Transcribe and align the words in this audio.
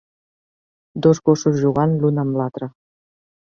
dos 1.07 1.21
gossos 1.29 1.59
jugant 1.65 1.95
l'un 2.05 2.23
amb 2.25 2.41
l'altre 2.41 2.71